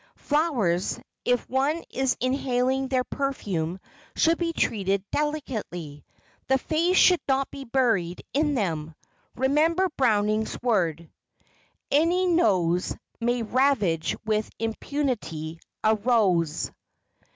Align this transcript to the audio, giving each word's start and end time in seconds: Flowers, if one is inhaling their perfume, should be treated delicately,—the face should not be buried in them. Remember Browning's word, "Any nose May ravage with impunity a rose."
Flowers, 0.15 0.99
if 1.25 1.47
one 1.47 1.83
is 1.91 2.17
inhaling 2.19 2.87
their 2.87 3.03
perfume, 3.03 3.79
should 4.15 4.39
be 4.39 4.51
treated 4.51 5.03
delicately,—the 5.11 6.57
face 6.57 6.97
should 6.97 7.19
not 7.27 7.51
be 7.51 7.65
buried 7.65 8.23
in 8.33 8.55
them. 8.55 8.95
Remember 9.35 9.89
Browning's 9.97 10.59
word, 10.63 11.07
"Any 11.91 12.25
nose 12.25 12.95
May 13.19 13.43
ravage 13.43 14.15
with 14.25 14.49
impunity 14.57 15.59
a 15.83 15.93
rose." 15.95 16.71